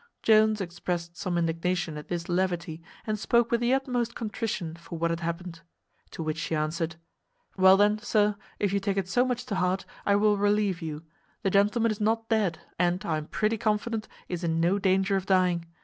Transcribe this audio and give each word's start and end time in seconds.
Jones 0.23 0.61
exprest 0.61 1.15
some 1.15 1.37
indignation 1.37 1.95
at 1.95 2.07
this 2.07 2.27
levity, 2.27 2.81
and 3.05 3.19
spoke 3.19 3.51
with 3.51 3.61
the 3.61 3.71
utmost 3.71 4.15
contrition 4.15 4.75
for 4.75 4.97
what 4.97 5.11
had 5.11 5.19
happened. 5.19 5.61
To 6.09 6.23
which 6.23 6.39
she 6.39 6.55
answered, 6.55 6.95
"Well, 7.55 7.77
then, 7.77 7.99
sir, 7.99 8.35
if 8.57 8.73
you 8.73 8.79
take 8.79 8.97
it 8.97 9.07
so 9.07 9.23
much 9.23 9.45
to 9.45 9.53
heart, 9.57 9.85
I 10.03 10.15
will 10.15 10.37
relieve 10.37 10.81
you; 10.81 11.03
the 11.43 11.51
gentleman 11.51 11.91
is 11.91 12.01
not 12.01 12.29
dead, 12.29 12.57
and, 12.79 13.05
I 13.05 13.17
am 13.17 13.27
pretty 13.27 13.59
confident, 13.59 14.07
is 14.27 14.43
in 14.43 14.59
no 14.59 14.79
danger 14.79 15.17
of 15.17 15.27
dying. 15.27 15.67